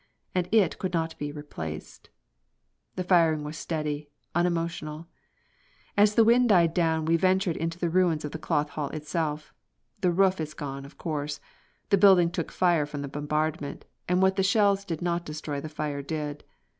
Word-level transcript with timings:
And 0.33 0.49
it 0.51 0.79
could 0.79 0.93
not 0.95 1.15
be 1.19 1.31
replaced. 1.31 2.09
The 2.95 3.03
firing 3.03 3.43
was 3.43 3.55
steady, 3.55 4.09
unemotional. 4.33 5.05
As 5.95 6.15
the 6.15 6.23
wind 6.23 6.49
died 6.49 6.73
down 6.73 7.05
we 7.05 7.17
ventured 7.17 7.55
into 7.55 7.77
the 7.77 7.87
ruins 7.87 8.25
of 8.25 8.31
the 8.31 8.39
Cloth 8.39 8.71
Hall 8.71 8.89
itself. 8.89 9.53
The 9.99 10.09
roof 10.09 10.41
is 10.41 10.55
gone, 10.55 10.85
of 10.85 10.97
course. 10.97 11.39
The 11.91 11.99
building 11.99 12.31
took 12.31 12.51
fire 12.51 12.87
from 12.87 13.03
the 13.03 13.07
bombardment, 13.09 13.85
and 14.09 14.23
what 14.23 14.37
the 14.37 14.41
shells 14.41 14.85
did 14.85 15.03
not 15.03 15.23
destroy 15.23 15.61
the 15.61 15.69
fire 15.69 16.01
did. 16.01 16.45